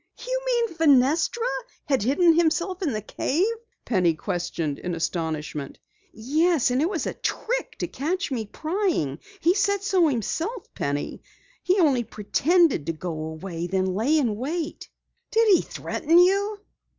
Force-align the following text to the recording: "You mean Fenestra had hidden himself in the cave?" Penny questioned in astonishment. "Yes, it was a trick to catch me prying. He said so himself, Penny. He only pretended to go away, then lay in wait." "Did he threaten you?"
"You 0.25 0.41
mean 0.47 0.69
Fenestra 0.73 1.45
had 1.85 2.01
hidden 2.01 2.33
himself 2.35 2.81
in 2.81 2.91
the 2.91 3.03
cave?" 3.03 3.45
Penny 3.85 4.15
questioned 4.15 4.79
in 4.79 4.95
astonishment. 4.95 5.77
"Yes, 6.11 6.71
it 6.71 6.89
was 6.89 7.05
a 7.05 7.13
trick 7.13 7.77
to 7.77 7.85
catch 7.87 8.31
me 8.31 8.47
prying. 8.47 9.19
He 9.41 9.53
said 9.53 9.83
so 9.83 10.07
himself, 10.07 10.73
Penny. 10.73 11.21
He 11.61 11.79
only 11.79 12.03
pretended 12.03 12.87
to 12.87 12.93
go 12.93 13.11
away, 13.11 13.67
then 13.67 13.93
lay 13.93 14.17
in 14.17 14.37
wait." 14.37 14.89
"Did 15.29 15.47
he 15.53 15.61
threaten 15.61 16.17
you?" 16.17 16.57